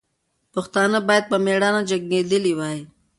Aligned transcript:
پښتانه 0.53 0.97
باید 1.07 1.25
په 1.31 1.37
میړانه 1.45 1.81
جنګېدلي 1.89 2.53
وای. 2.55 2.79